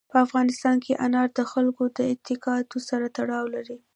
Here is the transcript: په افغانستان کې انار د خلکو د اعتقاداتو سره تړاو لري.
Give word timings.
په 0.11 0.17
افغانستان 0.25 0.75
کې 0.85 0.99
انار 1.05 1.29
د 1.37 1.39
خلکو 1.51 1.83
د 1.95 1.97
اعتقاداتو 2.11 2.77
سره 2.89 3.05
تړاو 3.17 3.45
لري. 3.55 3.77